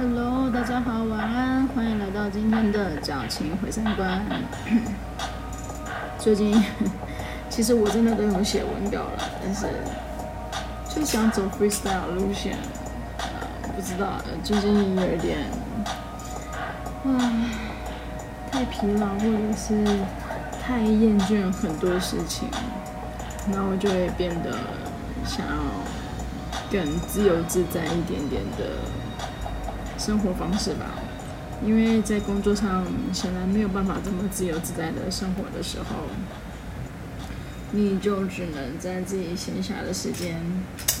[0.00, 4.24] Hello，大家好，晚安，欢迎来到今天的矫情毁三观。
[6.20, 6.54] 最近
[7.50, 9.66] 其实我真的都有写文稿了，但是
[10.88, 12.56] 就想走 freestyle 路线，
[13.18, 15.38] 呃，不知道，最近有点
[17.02, 17.18] 啊，
[18.52, 19.84] 太疲劳，或者是
[20.62, 22.48] 太厌倦很多事情，
[23.52, 24.56] 然后就会变得
[25.26, 25.54] 想要
[26.70, 28.64] 更自由自在一点点的。
[30.08, 30.86] 生活方式吧，
[31.62, 35.84] 因为在工作上显然没有办法这么自由自在的生活的时候，
[37.72, 40.40] 你就只能在自己闲暇的时间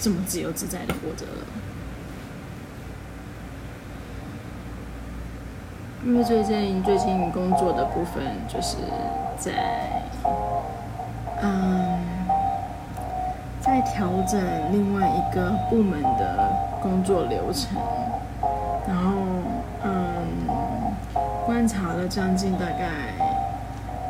[0.02, 1.46] 这么自由自在的活着了。
[6.04, 8.76] 因为最近最近工作的部分就是
[9.38, 10.02] 在，
[11.40, 11.98] 嗯，
[13.62, 14.38] 在调整
[14.70, 16.52] 另外一个部门的
[16.82, 17.80] 工作流程。
[21.68, 23.12] 查了将近大概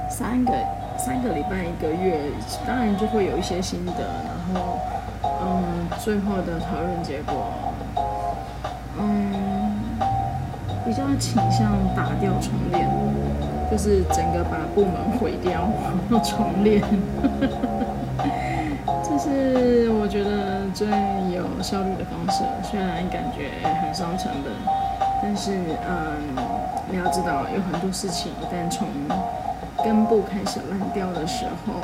[0.09, 0.53] 三个
[0.97, 2.21] 三个礼拜一个月，
[2.67, 3.93] 当然就会有一些心得。
[3.93, 4.79] 然后，
[5.43, 7.51] 嗯，最后的讨论结果，
[8.99, 9.75] 嗯，
[10.87, 12.89] 比较倾向打掉重练，
[13.71, 16.83] 就是整个把部门毁掉，然后重练。
[19.03, 20.87] 这是我觉得最
[21.35, 23.51] 有效率的方式，虽然感觉
[23.81, 24.53] 很伤成本，
[25.23, 25.53] 但是
[25.87, 26.37] 嗯，
[26.91, 28.89] 你要知道，有很多事情一旦从
[29.85, 31.75] 根部开始烂掉的时候，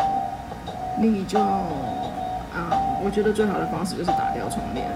[0.98, 2.70] 你就啊、
[3.04, 4.86] 我觉得最好的方式就是打掉重练。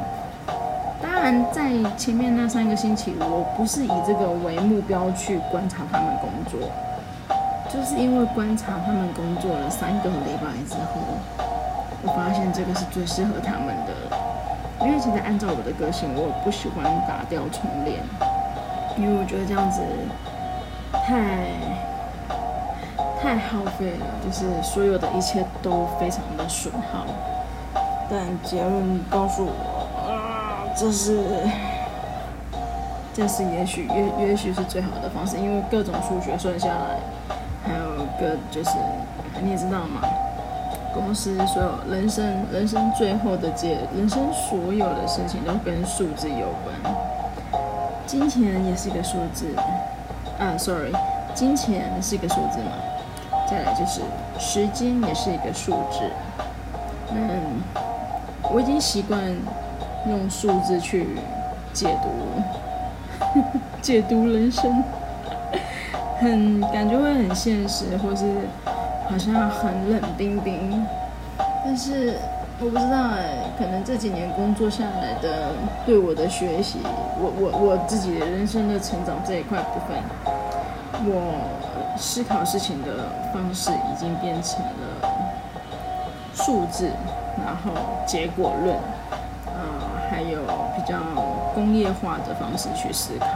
[1.02, 6.70] 当然，在前面那三个星期，我不是以这个为目标去观察他们工作，
[7.68, 11.02] 就是因为观察他们工作了三个礼拜之后。
[12.00, 13.92] 我发现这个是最适合他们的，
[14.86, 17.98] 因为其实按照我的个性，我不喜欢打掉重练，
[18.98, 19.80] 因为我觉得这样子
[20.92, 21.46] 太
[23.20, 27.06] 太耗费了，就是所有的一切都非常的损耗。
[28.10, 31.22] 但结论告诉我，啊，这是
[33.14, 36.98] 这是也许也也许是最好的方式，因为各种数学算下来，
[37.64, 38.70] 还有个就是
[39.42, 40.00] 你也知道嘛。
[40.94, 46.74] 公司所有人生，人生最后的结，人生所有的事情都跟数字有关。
[48.08, 49.54] 金钱也是一个数字，
[50.38, 50.90] 啊，sorry，
[51.34, 52.72] 金钱是一个数字嘛。
[53.46, 54.00] 再来就是
[54.38, 56.00] 时间也是一个数字。
[57.12, 57.62] 嗯，
[58.50, 59.20] 我已经习惯
[60.08, 61.06] 用数字去
[61.74, 62.08] 解读，
[63.82, 64.82] 解读人生，
[66.18, 68.24] 很感觉会很现实，或是。
[69.10, 70.84] 好像很冷冰冰，
[71.64, 72.12] 但是
[72.60, 75.50] 我不知道哎，可能这几年工作下来的
[75.84, 76.78] 对我的学习，
[77.18, 79.98] 我我我自己的人生的成长这一块部分，
[81.04, 85.10] 我思考事情的方式已经变成了
[86.32, 86.88] 数字，
[87.44, 87.72] 然后
[88.06, 88.76] 结果论，
[89.46, 90.38] 啊，还有
[90.76, 91.00] 比较
[91.52, 93.26] 工业化的方式去思考。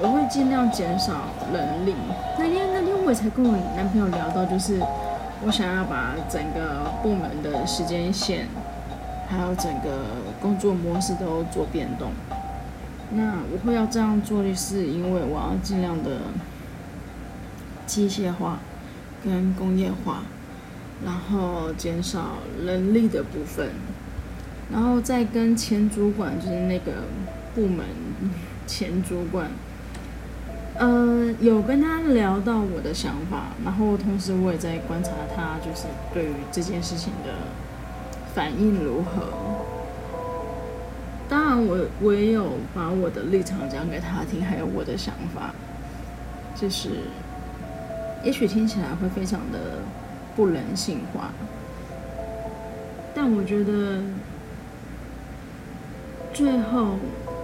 [0.00, 1.12] 我会尽量减少
[1.52, 1.94] 人力。
[2.38, 4.80] 那天那天我才跟我男朋友聊到，就是
[5.46, 8.48] 我想要把整个部门的时间线，
[9.28, 10.06] 还有整个
[10.40, 12.12] 工作模式都做变动。
[13.12, 16.20] 那我会要这样做的是，因为我要尽量的
[17.86, 18.58] 机械化
[19.22, 20.22] 跟工业化，
[21.04, 23.70] 然后减少人力的部分，
[24.72, 26.92] 然后再跟前主管，就是那个
[27.54, 27.84] 部门
[28.66, 29.50] 前主管。
[30.76, 37.30] 呃，有跟他聊到我的想法，然后同时我也在观察他，就是对于这件事情的
[38.34, 39.28] 反应如何。
[41.28, 45.54] 当然我，我也有把我的立场讲给他听，还有我的想法，
[46.54, 46.90] 就是
[48.22, 49.78] 也许听起来会非常的
[50.36, 51.30] 不人性化，
[53.14, 54.02] 但我觉得
[56.32, 56.96] 最后。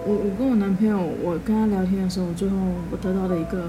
[0.03, 2.57] 我我跟我男朋友，我跟他聊天的时候，最后
[2.91, 3.69] 我得到的一个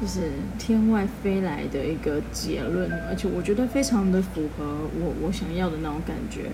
[0.00, 4.64] 就是天外飞来的一个结论，而且我觉得非常的符合
[4.98, 6.50] 我我想要的那种感觉，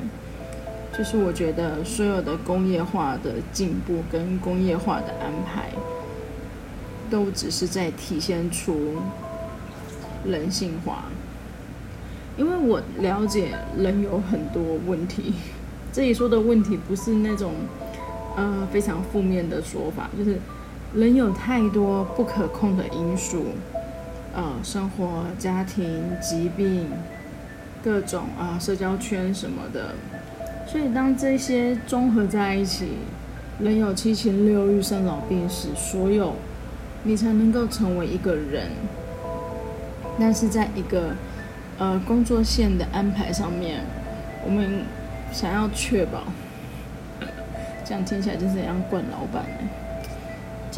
[0.96, 5.70] 就是我觉得所有的工业化的进步跟工业化的安排，
[7.10, 8.96] 都只是在体现出
[10.26, 11.04] 人性化，
[12.36, 15.32] 因为我了解人有很多问题，
[15.90, 17.52] 这里说的问题不是那种。
[18.36, 20.38] 呃，非常负面的说法，就是
[20.94, 23.44] 人有太多不可控的因素，
[24.34, 26.86] 呃，生活、家庭、疾病，
[27.84, 29.90] 各种啊、社交圈什么的，
[30.66, 32.92] 所以当这些综合在一起，
[33.60, 36.34] 人有七情六欲、生老病死，所有
[37.02, 38.70] 你才能够成为一个人。
[40.18, 41.14] 但是在一个
[41.78, 43.84] 呃工作线的安排上面，
[44.44, 44.84] 我们
[45.32, 46.24] 想要确保，
[47.84, 49.68] 这样听起来就是像惯老板呢，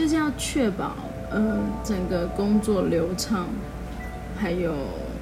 [0.00, 0.92] 就是要确保
[1.30, 3.48] 呃整个工作流畅，
[4.34, 4.72] 还有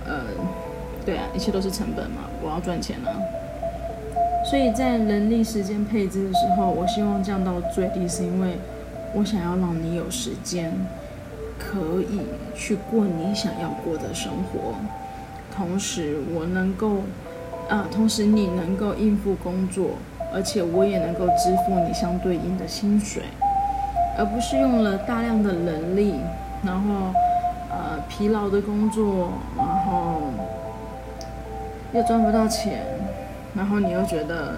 [0.07, 0.21] 呃
[1.05, 3.11] 对啊，一切都是成本嘛，我要赚钱啊。
[4.49, 8.57] 所以在人力时间配置的时候，我希望降到最低，是因为
[9.15, 10.73] 我想要让你有时间
[11.59, 12.21] 可以
[12.55, 14.77] 去过你想要过的生活，
[15.53, 16.99] 同时我能够
[17.69, 19.97] 啊，同时你能够应付工作，
[20.33, 23.25] 而且我也能够支付你相对应的薪水，
[24.19, 26.17] 而不是用了大量的人力，
[26.65, 27.15] 然后
[27.71, 30.21] 呃疲劳的工作，然后
[31.93, 32.85] 又赚不到钱。
[33.55, 34.57] 然后你又觉得，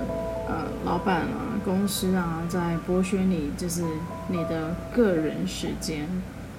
[0.49, 2.59] 呃，老板啊，公司啊，在
[2.89, 3.83] 剥削你，就是
[4.29, 6.07] 你的个人时间。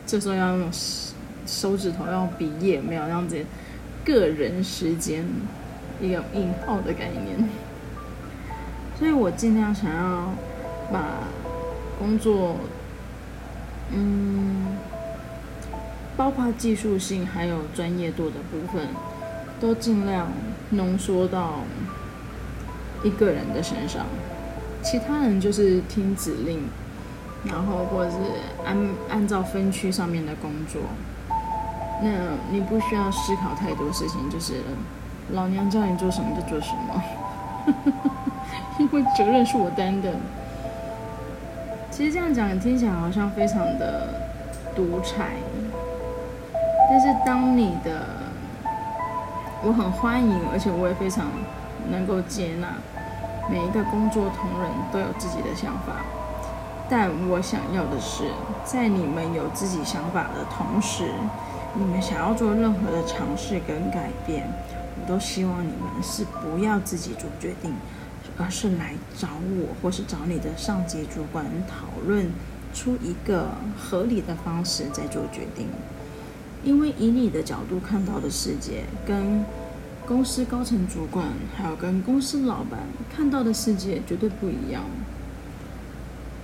[0.05, 0.69] 这时候要用
[1.45, 3.43] 手指头要比耶，没有这样子，
[4.05, 5.25] 个人时间
[5.99, 7.49] 一个引号的概念。
[8.97, 10.29] 所以我尽量想要
[10.91, 11.01] 把
[11.99, 12.55] 工作，
[13.93, 14.77] 嗯，
[16.17, 18.87] 包括技术性还有专业度的部分，
[19.59, 20.27] 都尽量
[20.71, 21.59] 浓缩到。
[23.03, 24.05] 一个人的身上，
[24.83, 26.61] 其他人就是听指令，
[27.43, 28.17] 然后或者是
[28.63, 28.77] 按
[29.09, 30.79] 按照分区上面的工作。
[32.03, 32.09] 那
[32.51, 34.53] 你不需要思考太多事情，就是
[35.31, 37.03] 老娘叫你做什么就做什么，
[38.77, 40.13] 因为责任是我担的。
[41.91, 44.21] 其实这样讲听起来好像非常的
[44.73, 45.35] 独裁，
[46.89, 48.07] 但是当你的，
[49.61, 51.27] 我很欢迎，而且我也非常
[51.91, 52.69] 能够接纳。
[53.49, 55.97] 每一个工作同仁都有自己的想法，
[56.89, 58.23] 但我想要的是，
[58.63, 61.11] 在你们有自己想法的同时，
[61.73, 64.47] 你们想要做任何的尝试跟改变，
[65.01, 67.75] 我都希望你们是不要自己做决定，
[68.37, 72.27] 而是来找我或是找你的上级主管讨论
[72.73, 75.67] 出一个合理的方式再做决定，
[76.63, 79.43] 因为以你的角度看到的世界跟。
[80.07, 82.79] 公司高层主管还有跟公司老板
[83.15, 84.83] 看到的世界绝对不一样，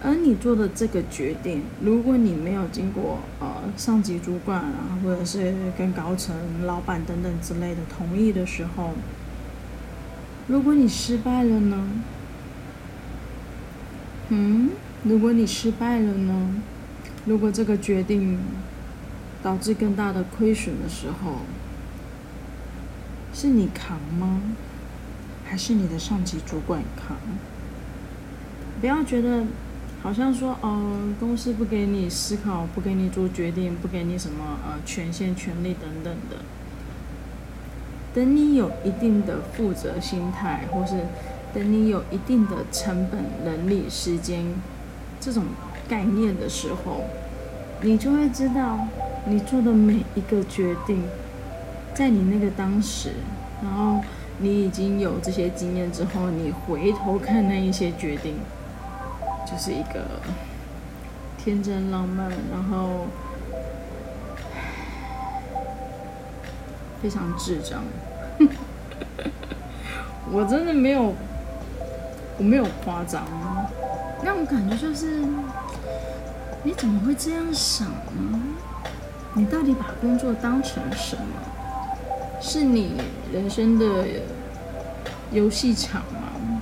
[0.01, 6.33] 而你做的这个决定，如果你没有经过呃上级主管啊，或者是跟高层
[6.65, 8.91] 老板等等之类的同意的时候，
[10.47, 11.89] 如果你失败了呢？
[14.29, 14.69] 嗯，
[15.03, 16.61] 如果你失败了呢？
[17.25, 18.39] 如果这个决定
[19.43, 21.41] 导致更大的亏损的时候？
[23.33, 24.41] 是你扛吗？
[25.45, 27.17] 还是你的上级主管扛？
[28.79, 29.43] 不要觉得
[30.01, 36.37] 好像说，哦、公司不给你思考，不给你做决定，不给你什么呃权限、权利等等的。
[38.17, 40.95] 等你有一定的负责心态，或是
[41.53, 44.43] 等你有一定的成本、能力、时间
[45.19, 45.43] 这种
[45.87, 47.03] 概念的时候，
[47.81, 48.79] 你就会知道，
[49.27, 51.03] 你做的每一个决定。
[51.93, 53.11] 在你那个当时，
[53.61, 54.01] 然后
[54.39, 58.33] 你已经有这些经验之后，你回头看那一些决定，
[59.45, 60.19] 就是一个
[61.37, 63.05] 天真浪漫，然后
[66.99, 67.83] 非常智障。
[70.31, 71.13] 我真的没有，
[72.37, 73.69] 我没有夸张啊，
[74.23, 75.23] 那种感觉就是，
[76.63, 78.39] 你怎么会这样想呢？
[79.33, 81.23] 你到底把工作当成什么？
[82.39, 82.93] 是你
[83.33, 84.05] 人生的
[85.31, 86.61] 游戏场吗？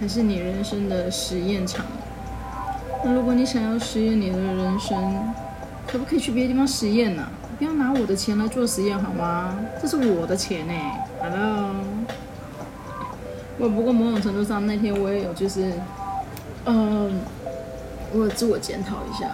[0.00, 1.86] 还是你人生的实验场？
[3.04, 5.32] 那如果你想要实验你的人生，
[5.86, 7.26] 可不可以去别的地方实验呢？
[7.62, 9.56] 不要拿我的钱来做实验好吗？
[9.80, 11.76] 这是我的钱哎，Hello。
[13.56, 15.72] 我不过某种程度上，那天我也有就是，
[16.64, 17.20] 嗯、
[18.12, 19.30] 我自我检讨一下，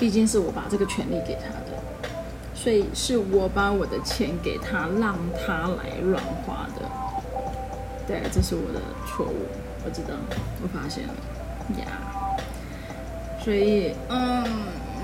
[0.00, 1.78] 毕竟是我把这个权利给他的。
[2.56, 5.14] 所以是我把我的钱给他，让
[5.46, 6.82] 他来乱花的。
[8.04, 9.46] 对，这是我的错误，
[9.84, 10.14] 我知道，
[10.60, 11.14] 我发现了
[11.78, 11.86] 呀。
[13.44, 14.44] 所以，嗯，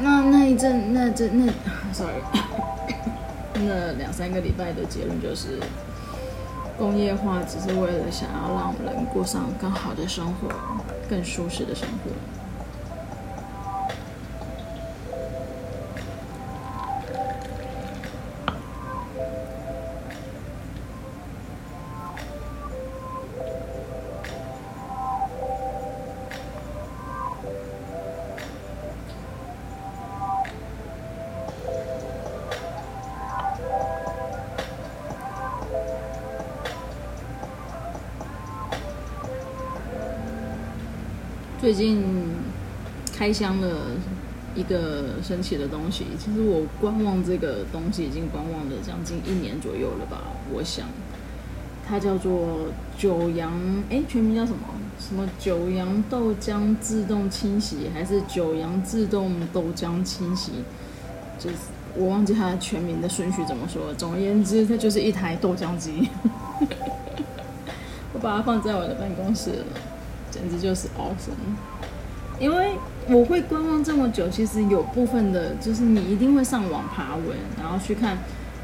[0.01, 1.53] 那那一阵，那阵，那，
[1.93, 2.23] sorry，
[3.55, 5.59] 那两三个礼拜的结论就是，
[6.79, 10.49] 工业化只是为了想要让人过上更好的生活，
[11.09, 12.11] 更舒适的生活。
[41.69, 42.03] 最近
[43.15, 43.69] 开箱了
[44.55, 50.87] 一个神奇的东西，其实我观望这个东西已经观望了将近一年左右了吧，我想。
[51.87, 53.53] 它叫做九阳，
[53.91, 54.61] 哎，全名叫什么？
[54.99, 60.53] 什么九阳豆浆自动清洗，还是九阳自动豆浆清洗？
[61.39, 61.57] 就是
[61.95, 63.93] 我忘记它的全名的顺序怎么说。
[63.93, 66.09] 总而言之，它就是一台豆浆机。
[68.15, 69.67] 我把它放在我的办公室了，
[70.41, 71.57] 简直就是 awesome。
[72.39, 72.73] 因为
[73.09, 78.17] 我会观望这么久，其实有部分的就是你一定会上网爬文，然后去看。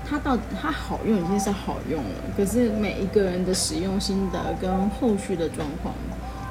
[0.07, 5.95] 它到它好用已经是好用了，可是每一个人的使用心得跟后续的状况，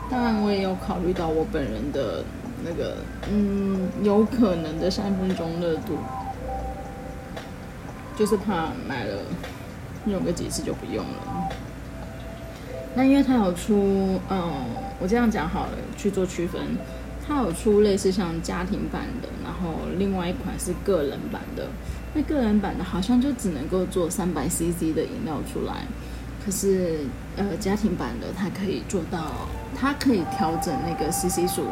[0.09, 2.23] 当然我也有考虑到我本人的
[2.65, 2.97] 那个
[3.31, 5.99] 嗯有可能的三分钟热度，
[8.17, 9.19] 就是怕买了
[10.07, 11.49] 用个几次就不用了。
[12.95, 14.51] 那因为它有出嗯，
[15.03, 16.61] 我这样讲好了去做区分，
[17.27, 21.67] 它有出类似像家庭版的，然后另外一款是个人版的。
[22.13, 25.85] 那个人版的好像就只能够做三百 CC 的饮料出来，
[26.45, 26.99] 可是
[27.35, 29.19] 呃家庭版的它可以做到，
[29.77, 31.65] 它可以调整那个 CC 数，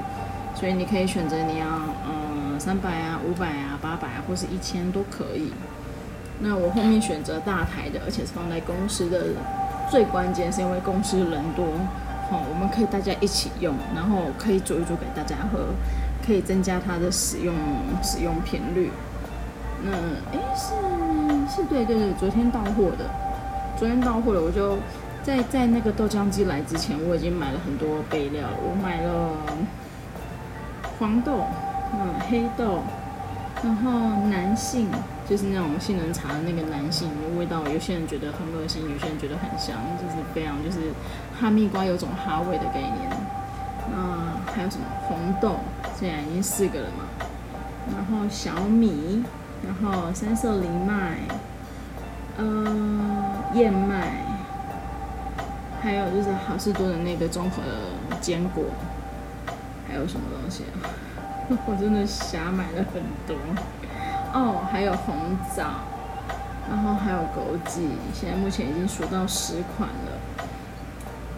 [0.54, 1.68] 所以你可以选择你要
[2.10, 5.54] 嗯三百啊、五百啊、八百啊，或是一千都可以。
[6.42, 9.28] 那我后面选择大台的，而且是放在公司的，
[9.90, 11.66] 最关键是因为公司人多，
[12.32, 15.68] 哦，我们可以大家一起用，然后可以煮一煮给大家喝，
[16.26, 17.54] 可以增加它的使用
[18.02, 18.90] 使用频率。
[19.84, 19.92] 那，
[20.32, 20.72] 哎，是
[21.54, 23.10] 是对对对，昨天到货的，
[23.78, 24.78] 昨天到货了，我就
[25.24, 29.36] 在在那个豆浆机来之前，我已经买了很多备料，我买了
[30.98, 31.46] 黄豆，
[31.94, 32.80] 嗯，黑豆，
[33.64, 33.92] 然后
[34.30, 34.88] 南杏，
[35.28, 40.94] 就是那种杏仁茶的那个南杏，味道有些人觉得很恶心，有些人觉得很香，就是非常就是
[41.42, 43.10] 哈密瓜有种哈味的概念。
[43.94, 45.56] 嗯，还有什么红豆，
[46.00, 47.26] 现在已经四个了嘛，
[47.96, 49.24] 然后小米。
[49.64, 51.20] 然后三色藜麦，
[52.36, 52.44] 呃，
[53.54, 54.12] 燕麦，
[55.80, 57.62] 还有就是好事多的那个综合
[58.20, 58.64] 坚果，
[59.88, 60.90] 还有什么东西啊？
[61.68, 63.36] 我真的瞎买了很多。
[64.34, 65.64] 哦，还有红枣，
[66.68, 67.82] 然后还有枸杞，
[68.16, 70.21] 现在目前已经数到十款了。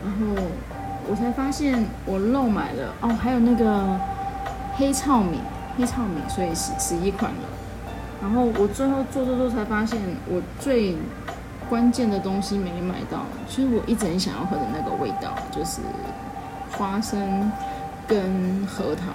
[0.03, 0.43] 然后
[1.09, 3.99] 我才发现我漏买了哦，还有那个
[4.75, 5.39] 黑糙米，
[5.77, 7.39] 黑糙米，所以是十一款了。
[8.21, 10.95] 然后我最后做做做才发现，我最
[11.69, 15.81] 关键的东西没买到，其实我一直很想要喝的那个味道，就是
[16.71, 17.51] 花生
[18.07, 19.11] 跟核桃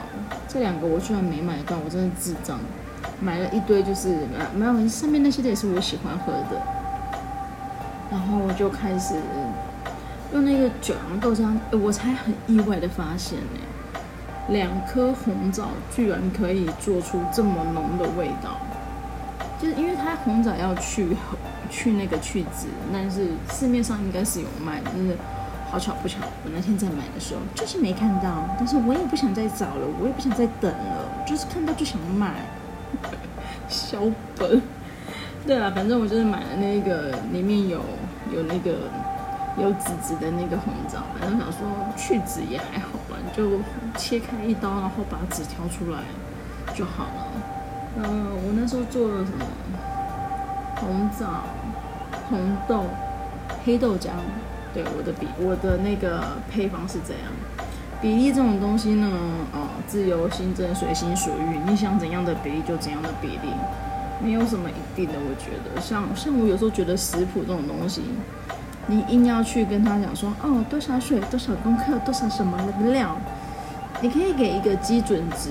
[0.46, 2.58] 这两个，我居然没买到，我真的智障，
[3.20, 4.08] 买了一堆就是
[4.54, 6.60] 没有，上面那些也是我喜欢喝的，
[8.10, 9.14] 然后我就开始
[10.32, 14.00] 用那个九阳豆浆，我才很意外的发现呢，
[14.48, 18.58] 两颗红枣居然可以做出这么浓的味道。
[19.60, 21.08] 就是因为它红枣要去
[21.70, 24.90] 去那个去籽，但是市面上应该是有卖的。
[24.96, 25.16] 就是
[25.70, 32.32] 好巧不巧，我那天在买的时候就是没看到，但是我也不想再找了，我也不想再等了，就是看到就想买。
[33.68, 34.00] 小
[34.38, 34.62] 本，
[35.46, 37.80] 对啊，反正我就是买了那个里面有
[38.34, 38.76] 有那个
[39.60, 41.60] 有籽籽的那个红枣，反正想说
[41.96, 43.58] 去籽也还好吧，就
[43.96, 46.00] 切开一刀，然后把籽挑出来
[46.74, 47.26] 就好了。
[47.96, 49.44] 嗯、我那时候做了什么？
[50.76, 51.42] 红枣、
[52.28, 52.84] 红豆、
[53.64, 54.10] 黑豆浆。
[54.72, 57.22] 对，我的比我的那个配方是这样。
[58.00, 59.10] 比例这种东西呢，
[59.52, 63.50] 哦，自由心证，随心所欲，你想怎样的比例就怎样的比例，
[64.22, 65.14] 没有什么一定的。
[65.14, 68.02] 我觉得，像像我有时候觉得食谱这种东西，
[68.90, 73.16] 你硬要去跟他讲说，哦，多少水，多少公克，多少什么的料，
[74.00, 75.50] 你可以给一个基准值。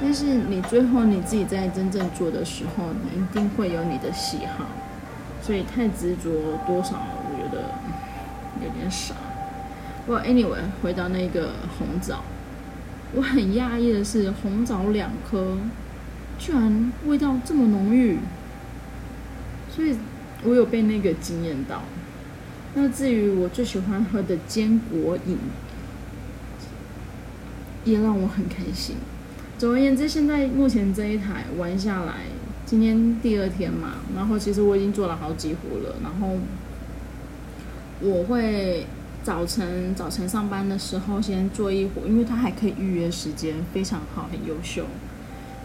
[0.00, 4.66] 但是你最后你自己在真正做的时候，你一定会有你的喜好，
[5.40, 6.30] 所以太执着
[6.66, 7.70] 多少，我觉得
[8.62, 9.14] 有点傻。
[10.04, 12.16] 不过 anyway，回到那个红枣，
[13.14, 15.56] 我很讶异的是，红枣两颗
[16.38, 18.18] 居然味道这么浓郁，
[19.74, 19.96] 所以
[20.42, 21.80] 我有被那个惊艳到。
[22.74, 25.38] 那至于我最喜欢喝的坚果饮，
[27.84, 28.96] 也让我很开心。
[29.56, 32.22] 总而言之，现在目前这一台玩下来，
[32.66, 35.94] 今天第二天嘛，然后其实我已经做了好几壶了。
[36.02, 36.36] 然后
[38.00, 38.86] 我会
[39.22, 44.86] 早晨早晨上班的时候先做一壶，因为它还可以预约时间，非常好，很优秀。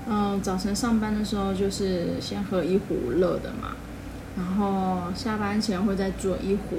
[0.08, 3.76] 嗯，早晨上班的时候就是先喝一壶热的嘛，
[4.38, 6.78] 然后下班前会再做一壶，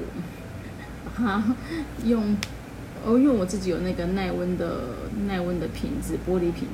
[1.04, 1.44] 把它
[2.04, 2.36] 用
[3.04, 4.80] 哦，因为我自己有那个耐温的
[5.26, 6.68] 耐温的瓶子，玻璃瓶，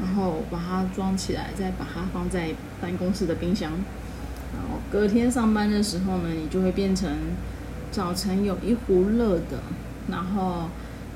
[0.00, 2.50] 然后把它装起来，再把它放在
[2.80, 3.70] 办公室的冰箱。
[3.70, 7.10] 然后隔天上班的时候呢，你就会变成
[7.90, 9.60] 早晨有一壶热的，
[10.08, 10.70] 然后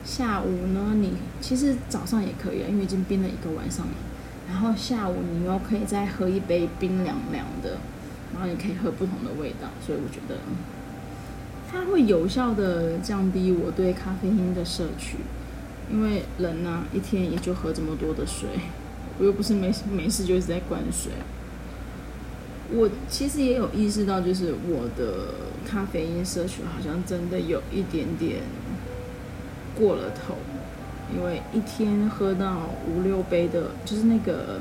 [0.04, 3.92] 下午呢，你其实早上也可以啊，因为已经冰了一个晚上了。
[4.48, 7.78] 然后下午你又可以再喝一杯冰凉凉的，
[8.32, 10.40] 然后你可以喝不同的味道，所以我觉得
[11.70, 15.18] 它会有效的降低我对咖啡因的摄取，
[15.90, 18.48] 因为人呢、一天也就喝这么多的水，
[19.18, 21.12] 我又不是没没事就一直在灌水。
[22.74, 25.34] 我其实也有意识到，就是我的
[25.66, 28.40] 咖啡因摄取好像真的有一点点
[29.78, 30.36] 过了头。
[31.14, 34.60] 因为一天喝到五六杯的，就是那个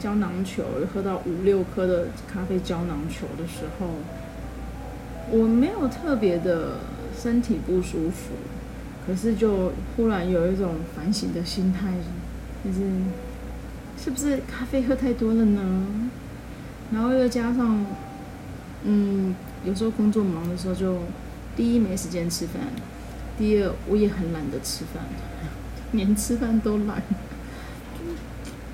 [0.00, 3.86] 胶囊球，喝到五六颗的咖啡胶囊球的时候，
[5.30, 6.78] 我没有特别的
[7.16, 8.32] 身体不舒服，
[9.06, 11.92] 可是就忽然有一种反省的心态，
[12.64, 12.80] 就是
[14.02, 15.84] 是不是咖啡喝太多了呢？
[16.92, 17.84] 然后又加上，
[18.84, 20.96] 嗯，有时候工作忙的时候，就
[21.54, 22.62] 第一没时间吃饭。
[23.38, 25.04] 第二，我也很懒得吃饭，
[25.92, 27.02] 连吃饭都懒，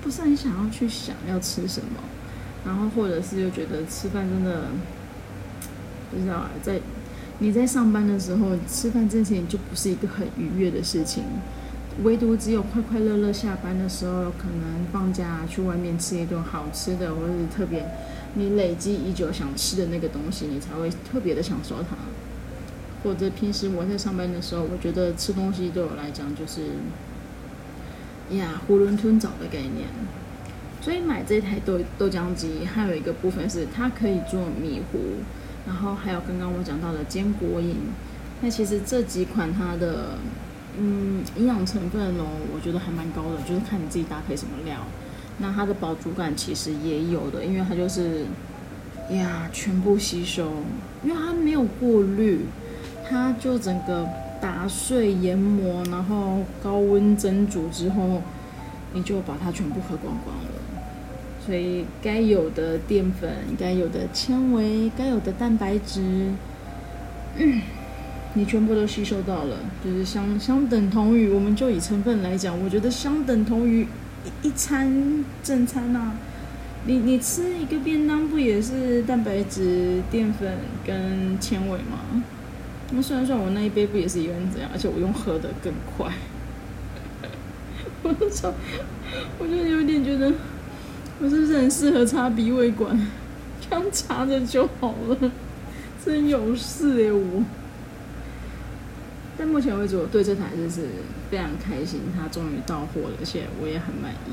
[0.07, 1.99] 不是很想要去想要吃什么，
[2.65, 4.69] 然后或者是又觉得吃饭真的
[6.09, 6.79] 不知道啊，在
[7.39, 11.25] 你在上班的时候吃饭这件事情就不是一个很愉悦的事情，
[12.05, 17.85] 唯独只有快快乐乐下班的时候，可能放假去外面吃一顿好吃的，或者是特别
[18.35, 21.97] 你累积已久想吃的那个东西，你才会特别的享受它。
[23.03, 26.61] 或者平时我在上班的时候，我觉得吃东西对我来讲就是
[28.31, 29.87] 呀囫囵吞枣的概念。
[30.81, 34.99] 所以买这台豆豆浆机，还有一个部分是它可以做米糊，
[35.65, 37.75] 然后还有刚刚我讲到的坚果饮。
[38.41, 40.17] 那其实这几款它的
[40.77, 44.77] 嗯营养成分哦，我觉得还蛮高的，就是看你自己搭配什么料。
[45.39, 48.25] 那它的饱足感其实也有的，因为它就是
[49.11, 50.51] 呀全部吸收，
[51.03, 52.45] 因为它没有过滤。
[53.09, 54.05] 它就整个
[54.41, 58.21] 打碎、研磨，然后高温蒸煮之后，
[58.93, 60.43] 你就把它全部喝光光了。
[61.45, 66.01] 所以该有的淀粉、该有的纤维、该有的蛋白质，
[67.37, 67.61] 嗯，
[68.33, 73.87] 你全部都吸收到了，就是相相等同于，我们就以成分来讲，我觉得相等同于
[74.43, 76.15] 一一餐正餐、啊。
[76.85, 80.53] 你你吃一个便当，不也是蛋白质、淀粉
[80.85, 82.23] 跟纤维吗？
[82.91, 86.11] 那虽然说我那一杯不也是一个人这样，而且我用喝的更快。
[88.03, 88.53] 我操！
[89.39, 90.31] 我就有点觉得，
[91.19, 92.97] 我是不是很适合插鼻胃管？
[93.69, 95.31] 这样插着就好了。
[96.05, 97.43] 真有事哎，我。
[99.37, 100.87] 但目前为止，我对这台就是
[101.29, 104.31] 非常开心，它终于到货了，而且我也很满意。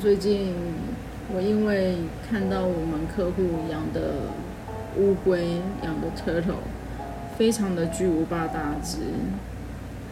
[0.00, 0.54] 最近
[1.34, 1.96] 我因为
[2.30, 4.30] 看到我们客户养的
[4.96, 6.62] 乌龟，养的 turtle，
[7.36, 8.98] 非常的巨无霸大只，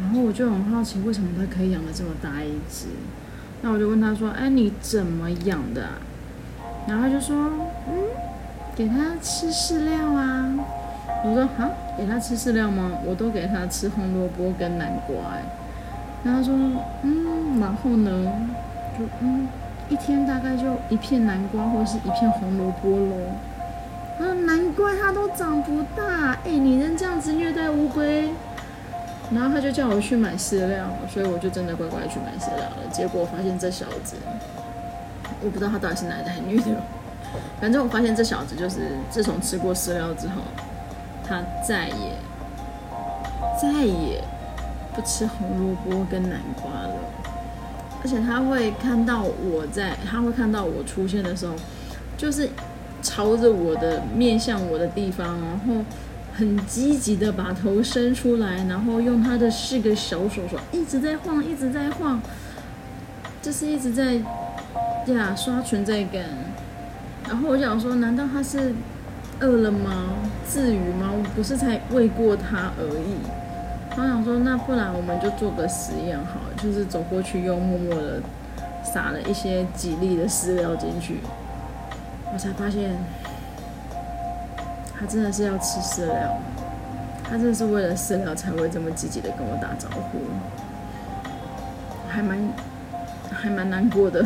[0.01, 2.87] 然后我就很好奇，为什么它可以养的这么大一只？
[3.63, 5.91] 那我就问他说：“哎，你怎么养的啊？”
[6.89, 7.37] 然后他就说
[7.89, 7.95] ：“嗯，
[8.75, 10.53] 给它吃饲料啊。”
[11.25, 12.91] 我说：“啊，给它吃饲料吗？
[13.05, 15.17] 我都给它吃红萝卜跟南瓜。”，
[16.25, 16.55] 然后他说
[17.03, 18.33] ：“嗯，然后呢？
[18.99, 19.47] 就嗯。”
[19.89, 23.17] 一天大概就一片南瓜或是一片红萝卜喽。
[24.19, 26.33] 啊，难怪它都长不大。
[26.45, 28.31] 哎、欸，你能这样子虐待乌龟？
[29.33, 32.77] 然后他就叫我去买饲料，所以我就真的乖乖去买饲料了。
[32.93, 34.15] 结果发现这小子，
[35.43, 36.81] 我不知道他到底是男的还是女的。
[37.61, 40.43] 反正我发现这小子就是自从吃过饲料之后，
[41.27, 42.13] 他再也
[43.61, 44.23] 再也
[44.95, 46.95] 不吃红萝卜跟南瓜了。
[48.07, 51.57] 而且他会看到我在，他会看到我出现的时候，
[52.17, 52.49] 就是
[53.03, 55.85] 朝着我的面向我的地方，然后
[56.33, 62.23] 很积极的把头伸出来，然后用他的四个小手手一直在晃，一直在晃，
[63.43, 64.15] 就是一直在
[65.07, 66.23] 呀刷存在感。
[67.27, 68.73] 然后我想说，难道他是
[69.41, 70.11] 饿了吗？
[70.49, 71.11] 至于吗？
[71.13, 73.17] 我不是才喂过他而已。
[73.99, 78.21] 我想说，那不然我们就做个实验好了，就是走过去，又默默的
[78.85, 81.21] 撒了一些吉利的饲料进去。
[82.31, 82.95] 我才发现，
[84.99, 86.39] 他真的是要吃饲料，
[87.25, 90.19] 他真的是为了饲料才会这么积极的跟我打招呼，
[92.07, 92.39] 还蛮
[93.33, 94.23] 还蛮难过的，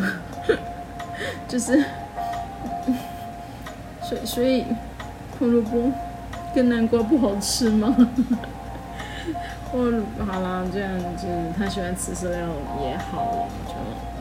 [1.47, 1.81] 就是，
[4.01, 4.65] 所以所以
[5.39, 5.89] 胡萝卜
[6.53, 7.95] 跟南瓜不好吃吗？
[9.73, 12.39] 哦好了，这样子他喜欢吃饲料
[12.81, 13.73] 也好了，就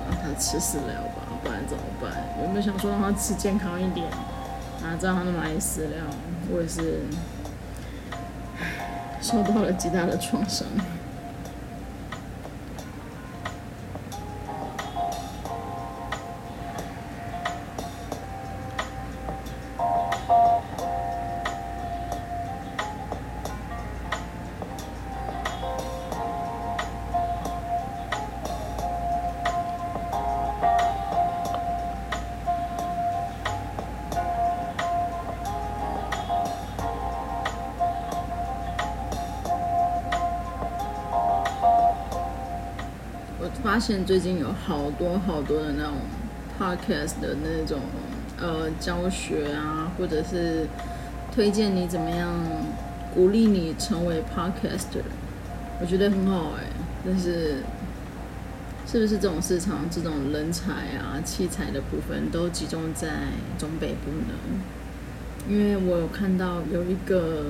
[0.07, 1.23] 让他吃饲料吧。
[1.43, 2.13] 不然怎么办？
[2.43, 4.07] 有没有想说让他吃健康一点？
[4.83, 6.05] 啊知道他那么爱饲料，
[6.51, 7.01] 我也是
[9.21, 10.67] 受到了极大的创伤。
[43.81, 45.95] 现最近有好多好多的那种
[46.59, 47.81] podcast 的那种
[48.39, 50.67] 呃教学啊，或者是
[51.35, 52.29] 推荐你怎么样，
[53.15, 55.03] 鼓励你成为 podcaster，
[55.81, 56.65] 我觉得很好哎。
[57.07, 57.63] 但是
[58.87, 63.09] 是不是这种市场这种人才啊、器材的部分都集中在
[63.57, 64.35] 中北部呢？
[65.49, 67.47] 因为我有看到有一个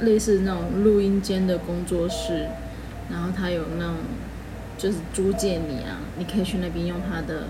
[0.00, 2.46] 类似那种录音间的工作室，
[3.10, 3.96] 然后他有那种。
[4.76, 7.44] 就是租借你啊，你可以去那边用他的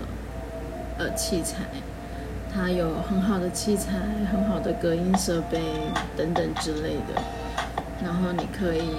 [0.97, 1.63] 呃器材，
[2.53, 3.93] 他有很好的器材，
[4.31, 5.59] 很好的隔音设备
[6.15, 7.21] 等等之类的。
[8.03, 8.89] 然后你可以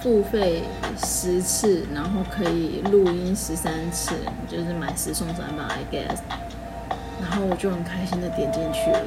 [0.00, 0.62] 付费
[0.98, 4.14] 十次，然后可以录音十三次，
[4.48, 6.18] 就是买十送三吧，I guess。
[7.20, 9.06] 然后我就很开心的点进去了。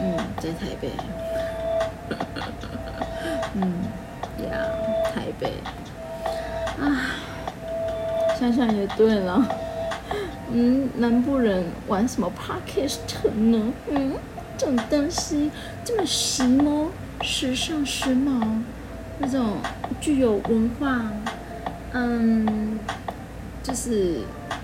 [0.00, 0.90] 嗯，在台北。
[3.54, 3.72] 嗯，
[4.44, 4.64] 呀，
[5.12, 5.52] 台北。
[6.80, 7.14] 啊，
[8.38, 9.46] 想想也对了，
[10.52, 13.72] 嗯，南部人玩什么 Podcast 呢？
[13.90, 14.12] 嗯，
[14.56, 15.50] 这种东西
[15.84, 16.86] 这么时髦、
[17.22, 18.58] 时尚、时髦，
[19.18, 19.56] 那种
[20.00, 21.02] 具有文化，
[21.92, 22.78] 嗯，
[23.62, 24.18] 就是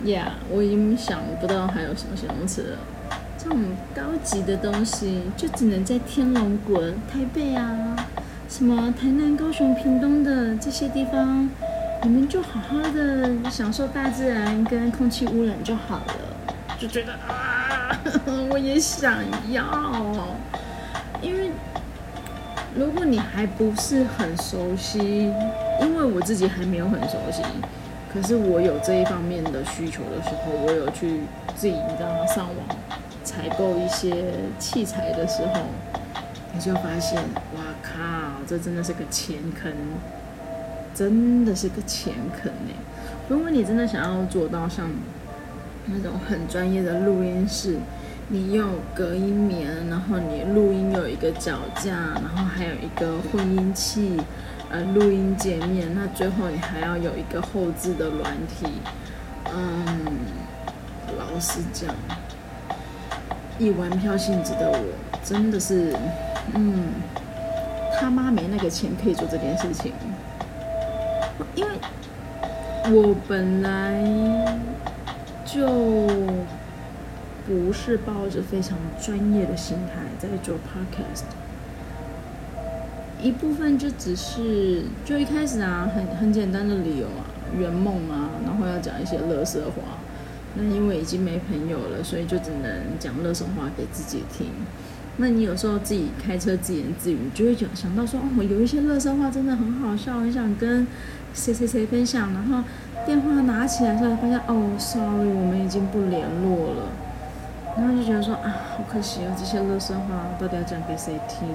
[0.04, 2.78] 呀我已经想不到还有什么形容词了。
[3.36, 3.58] 这种
[3.94, 6.80] 高级的东西就只能在天龙国、
[7.12, 7.96] 台北啊，
[8.48, 11.50] 什么台南、高雄、屏东的这些地方。
[12.04, 16.14] 你们就好好的享受大自然跟空气污染就好了，
[16.78, 17.98] 就觉得啊，
[18.50, 19.64] 我也想要，
[21.22, 21.50] 因为
[22.74, 25.32] 如果你还不是很熟悉，
[25.80, 27.42] 因为我自己还没有很熟悉，
[28.12, 31.20] 可是我有这一方面的需求的时候，我有去
[31.56, 32.78] 自己你知道吗上网
[33.24, 35.62] 采购一些器材的时候，
[36.52, 37.16] 你就发现，
[37.54, 37.92] 哇靠，
[38.46, 39.72] 这真的是个钱坑。
[40.94, 42.74] 真的是个钱坑呢。
[43.28, 44.88] 如果你真的想要做到像
[45.86, 47.76] 那种很专业的录音室，
[48.28, 54.18] 你有隔音棉，然后你录音有一个脚架，然后还有一个混音器，
[54.70, 58.66] 呃，录音界面，那最后你还要有一个后置的软体。
[59.54, 60.16] 嗯，
[61.18, 61.94] 老实讲，
[63.58, 64.78] 以玩票性质的我，
[65.22, 65.94] 真的是，
[66.54, 66.88] 嗯，
[67.98, 69.92] 他妈没那个钱可以做这件事情。
[72.92, 74.04] 我本来
[75.46, 75.66] 就
[77.46, 81.24] 不是抱着非常专业的心态在做 podcast，
[83.22, 87.24] 一部分就只是就一开始啊，很很简单的理由啊，
[87.58, 89.98] 圆梦啊，然后要讲一些乐色话。
[90.56, 94.48] 那因为已经没朋友了，所以就只能讲乐色话给自己听。
[95.16, 100.86] 那你有时候自己开车自言自语，就会想想到说，哦，有一些乐色话真的很好笑，很想跟
[101.34, 102.32] 谁谁谁分享。
[102.32, 102.62] 然后
[103.04, 106.86] 电话拿起来之后，发现哦，sorry，我们已经不联络了。
[107.76, 111.46] 然后就觉得说啊，好可惜啊，这些垃圾话到底要讲给谁听？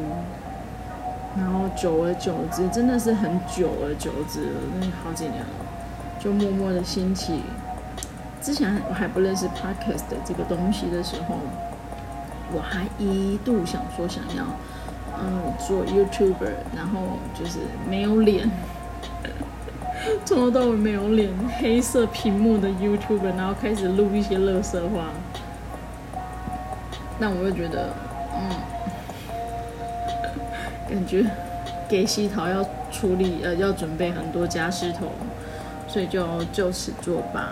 [1.38, 5.66] 然后久而久之，真的是很久而久之了，那好几年了，
[6.20, 7.42] 就默默的兴起。
[8.42, 11.38] 之前我还不认识 podcast 这个东西的时候。
[12.52, 14.44] 我还一度想说想要
[15.22, 18.50] 嗯做 YouTuber，然后就是没有脸，
[20.26, 25.06] 从头到尾没有脸，黑色屏幕的 YouTube，然后开始录一些垃圾话。
[27.20, 27.90] 但我又觉得，
[28.34, 28.50] 嗯，
[30.90, 31.26] 感觉
[31.88, 35.08] 给西桃要处理呃要准备很多家事头，
[35.88, 37.52] 所以就就此作罢。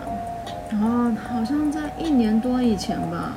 [0.70, 3.32] 然后好像在一年多以前吧，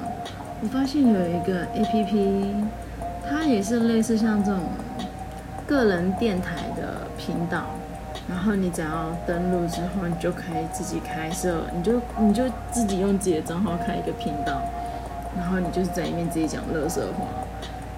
[0.61, 2.45] 我发现有一个 APP，
[3.29, 4.61] 它也是类似像这种
[5.67, 7.65] 个人电台的频道，
[8.31, 14.61] 然后你只要登录之后，你就可以自己开设，你就你就自己用自己的账号开一个频道，
[15.37, 17.25] 然后你就是在里面自己讲乐色话，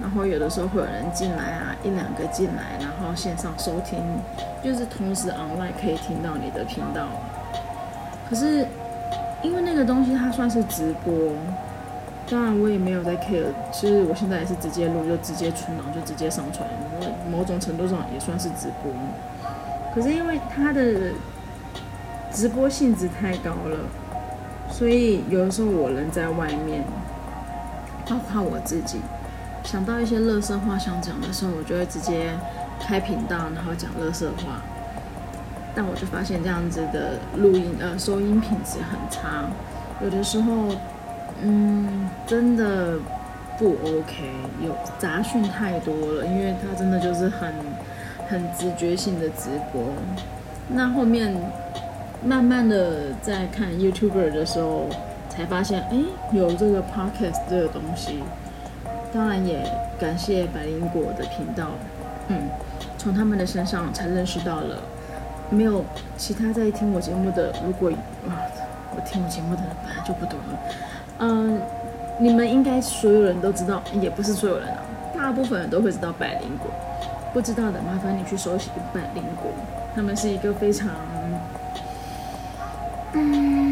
[0.02, 4.00] 然后有的时候会有人进来啊，一两个进来，然后线上收听，
[4.64, 7.08] 就是同时 online 可以听到你的频道，
[8.28, 8.68] 可是。
[9.44, 11.14] 因为那个东西它算是直播，
[12.30, 13.44] 当然我也没有在 care，
[13.74, 16.66] 其实我现在也是直接录就直接存档就直接上传，
[17.30, 18.94] 某种程度上也算是直播。
[19.94, 21.12] 可是因为他的
[22.32, 23.78] 直播性质太高了，
[24.72, 26.84] 所以有的时候我人在外面，
[28.10, 29.00] 包括我自己，
[29.64, 32.32] 想到一些乐色话想讲的时候，我就会直接
[32.80, 34.62] 开频道，然后讲乐色话。
[35.76, 39.46] 但我就发现这样子的录音呃收音品质很差，
[40.04, 40.70] 有的时候
[41.42, 42.98] 嗯真的
[43.58, 44.24] 不 OK，
[44.62, 47.52] 有杂讯太多了，因为它真的就是很
[48.28, 49.84] 很直觉性的直播。
[50.70, 51.36] 那后面
[52.24, 54.88] 慢慢的在看 YouTuber 的时候，
[55.30, 55.98] 才发现哎
[56.32, 58.20] 有这个 Podcast 这个东西。
[59.14, 59.64] 当然也
[60.00, 61.68] 感谢百灵果的频道，
[62.30, 62.38] 嗯，
[62.98, 64.78] 从他们的身上才认识到了。
[65.50, 65.86] 没有
[66.18, 67.92] 其他在听我节目的，如果
[68.28, 68.42] 啊，
[68.96, 70.60] 我听我节目的人本来就不多了，
[71.20, 71.62] 嗯，
[72.18, 74.80] 你们应该所有人都知道，也不是所有人啊，
[75.14, 76.72] 大部分人都会知道百灵果，
[77.34, 79.52] 不知道的麻烦你去搜寻百灵果，
[79.96, 80.92] 他们是一个非常
[83.14, 83.72] 嗯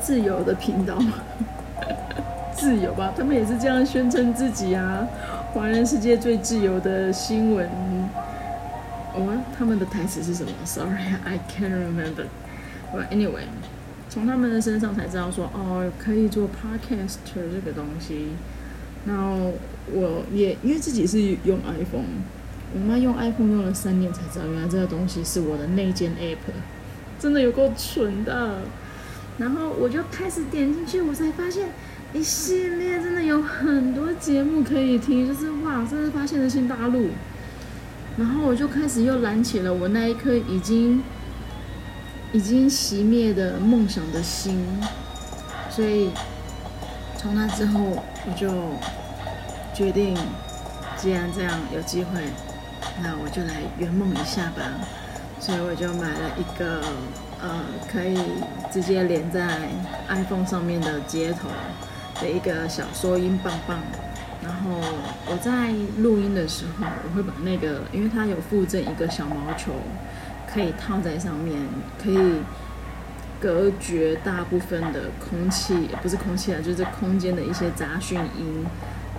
[0.00, 0.98] 自由的频道，
[2.52, 5.06] 自由吧，他们也是这样宣称自己啊，
[5.54, 7.68] 华人世界最自由的新闻。
[9.14, 12.26] 哦，他们的台词是什么？Sorry, I can't remember.
[12.92, 13.46] But anyway，
[14.10, 18.32] 从他们的身上才知道说，哦，可以做 podcaster 这个东西。
[19.06, 19.52] 然后
[19.92, 22.04] 我也因为自己是用 iPhone，
[22.74, 26.38] 我妈用 iPhone 用了三年才知道，原来这个东西是我的内建 App，
[27.18, 28.62] 真的有够蠢的。
[29.38, 31.68] 然后我就开始点进去，我才发现
[32.14, 37.10] 一系列真的有很多节目可以听，就是哇，真是发现了新大陆。
[38.16, 41.02] 然后我就开始又燃起了我那一颗已经
[42.32, 44.66] 已经熄灭的梦想的心，
[45.68, 46.10] 所以
[47.18, 48.50] 从那之后我就
[49.72, 50.16] 决定，
[50.96, 52.20] 既然这样有机会，
[53.02, 54.62] 那我就来圆梦一下吧。
[55.38, 56.80] 所以我就买了一个
[57.40, 57.60] 呃
[57.92, 58.18] 可以
[58.72, 59.60] 直接连在
[60.08, 61.48] iPhone 上面的接头
[62.20, 63.78] 的一个小收音棒棒。
[64.42, 64.80] 然后
[65.26, 69.72] 我在录音的时候，我会把那个，因为它有附赠一个小毛球，
[70.52, 71.60] 可以套在上面，
[72.02, 72.40] 可以
[73.40, 78.64] 隔绝大部分的空气，不是空气啊，就是空间的一些杂讯音，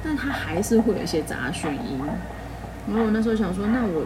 [0.03, 1.99] 但它还是会有一些杂讯音。
[2.87, 4.05] 然后我那时候想说，那我，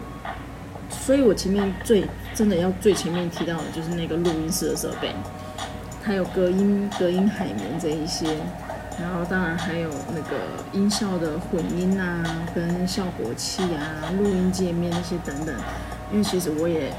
[0.90, 5.14] 所以我前面最真的要最前面提到的就是那个录音室的设备，
[6.04, 8.26] 它有隔音、隔音海绵这一些。
[9.00, 10.36] 然后当然还有那个
[10.72, 12.22] 音效的混音啊，
[12.54, 15.54] 跟效果器啊、录音界面那些等等，
[16.12, 16.92] 因为其实我也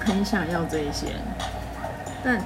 [0.00, 1.06] 很想要这一些，
[2.22, 2.42] 但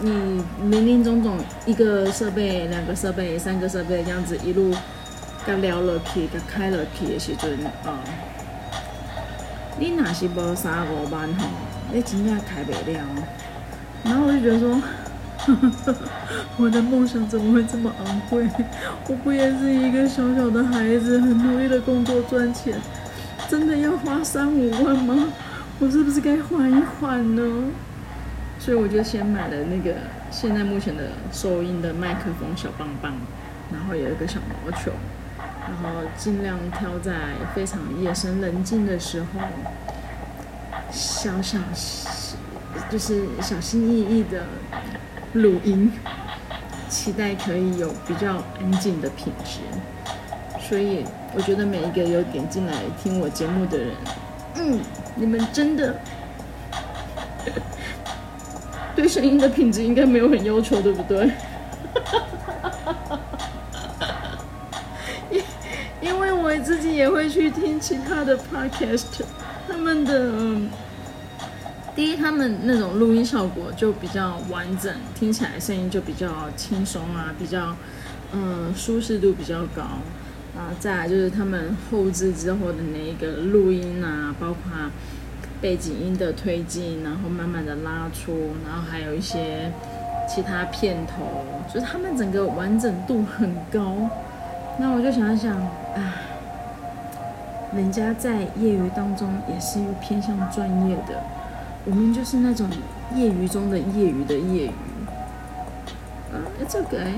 [0.00, 4.74] 你林林总总一个设备、两个设备、三个设备这样子一路
[5.46, 7.98] 刚聊了起、刚开落去的时阵啊，
[9.78, 11.46] 你哪是无三五万吼，
[11.92, 13.00] 你真正开不了。
[14.04, 14.80] 然后我就觉得说。
[16.58, 18.48] 我的梦想怎么会这么昂贵？
[19.06, 22.74] 我不也是一个小小的孩子，很努力的工作赚钱，
[23.48, 25.14] 真的要花三五万吗？
[25.78, 27.42] 我是不是该缓一缓呢？
[28.66, 29.94] 所以我就先买了那个
[30.32, 33.14] 现在目前的收音的麦克风小棒棒，
[33.72, 34.90] 然后有一个小毛球，
[35.68, 37.12] 然后尽量挑在
[37.54, 39.40] 非常夜深人静的时候，
[40.90, 41.60] 小小
[42.90, 44.42] 就是小心翼翼的。
[45.34, 45.92] 录音，
[46.88, 49.60] 期待可以有比较安静的品质，
[50.58, 53.88] 所以我觉得每一个有点进来听我节目的人，
[54.54, 54.80] 嗯，
[55.14, 56.00] 你们真的
[58.96, 61.28] 对声音的品质应该没有很要求，对不对？
[65.30, 65.42] 因
[66.00, 69.04] 因为我自己也会去听其他的 podcast，
[69.68, 70.32] 他们的、
[71.94, 77.76] 第一，他们那种录音效果就比较完整，听起来声音就比较轻松啊，比较
[78.32, 79.82] 嗯舒适度比较高
[80.56, 80.72] 啊。
[80.80, 84.56] 再来就是他们后置之后的那一个录音啊，包括。
[85.66, 89.68] 背景音的推进，然后慢慢的拉出，然后还有一些
[90.28, 93.96] 其他片头，就是他们整个完整度很高。
[94.78, 96.22] 那我就想一想，啊，
[97.74, 101.20] 人家在业余当中也是又偏向专业的，
[101.84, 102.70] 我们就是那种
[103.16, 104.70] 业余中的业余的业余。
[106.32, 107.12] 啊，这个哎，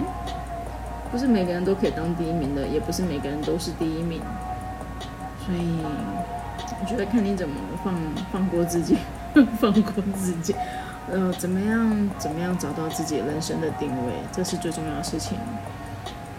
[1.12, 4.22] 不是每个人都可以当第一名的，也不是每个人都是第一名。
[5.44, 5.80] 所以，
[6.80, 7.94] 我觉得看你怎么放
[8.32, 8.96] 放过自己，
[9.60, 10.54] 放过自己，
[11.10, 15.36] 呃，怎么样怎么样找到自己人生的定位，这是最重要的事情。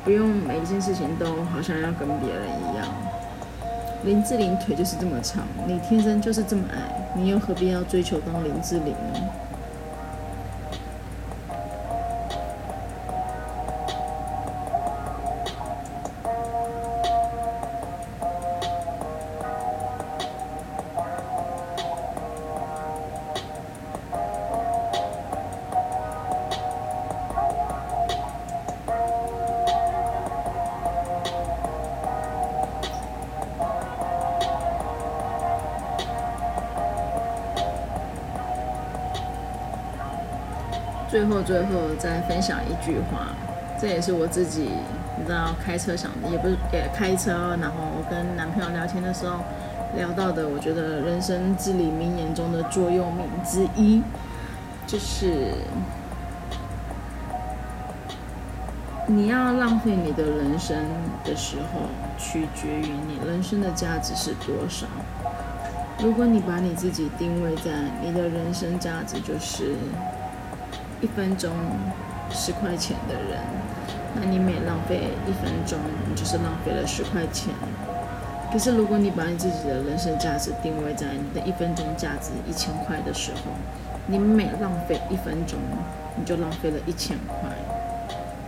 [0.03, 2.87] 不用每一件事情都好像要跟别人一样。
[4.05, 6.77] 林志玲腿就是这么长，你天生就是这么矮，
[7.13, 9.19] 你又何必要追求当林志玲呢？
[41.09, 43.29] 最后，最后再分享一句话，
[43.81, 44.69] 这也是我自己，
[45.17, 49.39] 你知道，开车想的，也不是也开车，然后我跟男朋友聊天的时候
[49.95, 54.03] 聊到的，我觉得人生至理名言中的座右铭之一，
[54.85, 55.51] 就是
[59.07, 60.77] 你要浪费你的人生
[61.25, 64.85] 的时候，取决于你人生的价值是多少。
[66.03, 67.71] 如果你把你自己定位在
[68.03, 69.73] 你的人生价值就是。
[71.01, 71.51] 一分钟
[72.31, 73.39] 十块钱的人，
[74.15, 77.53] 那你每浪费一分钟，你就是浪费了十块钱。
[78.51, 83.51] 可是如果你把你自己的人生价值定位在你的一分钟价值一千块的时候，
[84.07, 85.59] 你每浪费一分钟，
[86.15, 87.49] 你就浪费了一千块。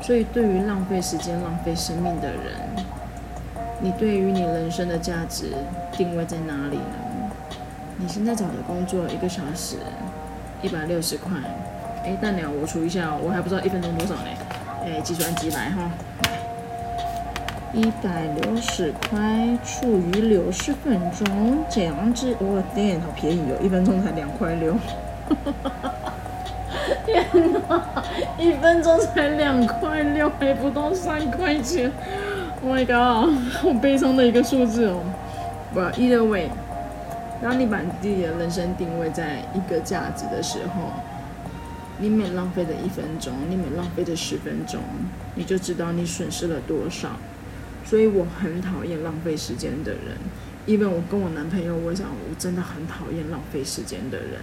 [0.02, 2.86] 所以，对于浪费时间、浪费生命的人，
[3.80, 5.54] 你对于你人生的价值
[5.92, 7.30] 定位在哪里呢？
[7.98, 9.78] 你现在找的工作一个小时
[10.64, 11.34] 一百六十块。
[12.04, 14.22] 哎，大鸟，我数一下，我还不知道一分钟多少呢。
[14.84, 15.92] 哎，计算机来哈，
[17.74, 19.20] 一百六十块
[19.64, 24.74] 除以六十分钟，这样子，我的天，好便宜哦，一分钟才两块六。
[24.74, 26.14] 哈哈哈
[27.06, 27.24] 天
[27.70, 28.04] 哪，
[28.36, 31.92] 一分钟才两块六，还不到三块钱。
[32.64, 35.02] Oh my god，好悲伤的一个数字哦。
[35.76, 36.50] But either way，
[37.44, 40.90] 当你把你自己的人生定位在一个价值的时候。
[42.02, 44.82] 你每浪费的一分钟，你每浪费的十分钟，
[45.36, 47.12] 你就知道你损失了多少。
[47.86, 50.18] 所以我很讨厌浪费时间的人，
[50.66, 54.42] 因为我跟我男朋友，我想我真的很讨厌浪费时间的人。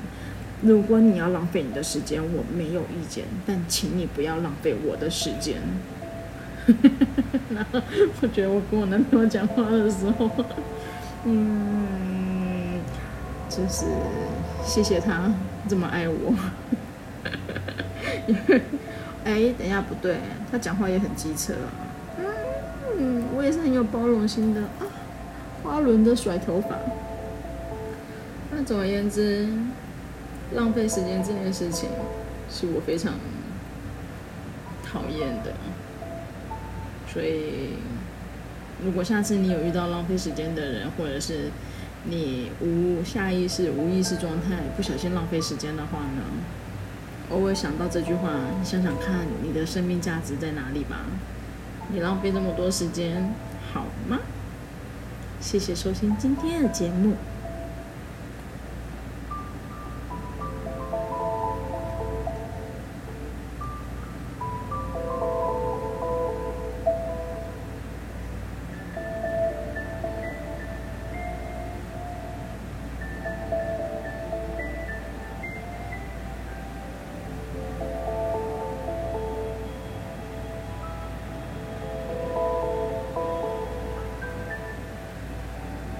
[0.63, 5.57] 如果你要浪费你的时间，我没有意见，但请你不要浪费我的时间。
[7.51, 7.81] 然后
[8.21, 10.31] 我觉得我跟我男朋友讲话的时候，
[11.25, 12.81] 嗯，
[13.49, 13.87] 就是
[14.65, 15.33] 谢谢他
[15.69, 16.35] 这么爱我。
[19.25, 20.17] 哎，等一下，不对，
[20.51, 21.69] 他讲话也很机车啊。
[22.99, 24.87] 嗯，我也是很有包容心的啊。
[25.63, 26.77] 花轮的甩头发。
[28.51, 29.49] 那总而言之，
[30.55, 31.89] 浪费时间这件事情
[32.51, 33.15] 是我非常
[34.85, 35.53] 讨厌的。
[37.13, 37.75] 所以，
[38.85, 41.51] 如果下次你有遇到浪费时间的人，或者是
[42.05, 46.23] 你无下意识、无意识状态不小心浪费时间的话呢？
[47.31, 51.01] 偶尔想到这句话，你想想看，你的生命价值在哪里吧？
[51.93, 53.35] 你浪费这么多时间，
[53.73, 54.19] 好吗？
[55.41, 57.15] 谢谢收听今天的节目。